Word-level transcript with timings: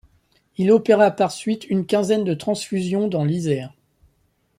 Il 0.57 0.71
opéra 0.71 1.11
par 1.11 1.31
suite 1.31 1.69
une 1.69 1.85
quinzaine 1.85 2.23
de 2.23 2.33
transfusions 2.33 3.07
dans 3.07 3.23
l’Isère. 3.23 3.71